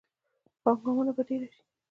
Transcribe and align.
پانګونه 0.63 1.11
به 1.15 1.21
ډیره 1.27 1.47
شي. 1.53 1.61